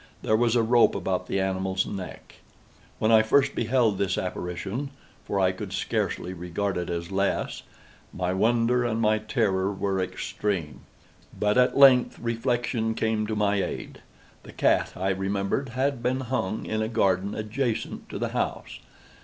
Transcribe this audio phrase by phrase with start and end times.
[0.23, 2.37] There was a rope about the animal's neck.
[2.97, 8.99] When I first beheld this apparition—for I could scarcely regard it as less—my wonder and
[8.99, 10.79] my terror were extreme.
[11.39, 14.01] But at length reflection came to my aid.
[14.41, 18.79] The cat, I remembered, had been hung in a garden adjacent to the house.